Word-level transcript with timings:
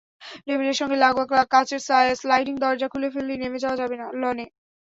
টেবিলের 0.45 0.77
সঙ্গে 0.79 0.97
লাগোয়া 0.97 1.43
কাচের 1.53 1.81
স্লাইডিং 2.19 2.55
দরজা 2.63 2.87
খুলে 2.89 3.07
ফেললেই 3.13 3.41
নেমে 3.41 3.63
যাওয়া 3.63 3.79
যাবে 3.81 3.95
লনে। 4.21 4.45